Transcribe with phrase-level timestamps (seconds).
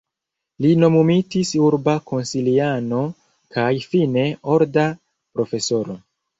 [0.65, 3.03] Li nomumitis urba konsiliano
[3.59, 4.27] kaj fine
[4.59, 4.91] orda
[5.39, 6.03] profesoro.